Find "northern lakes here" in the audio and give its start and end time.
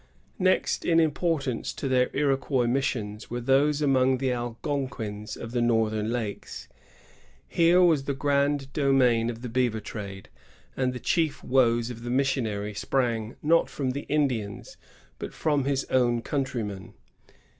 5.61-7.83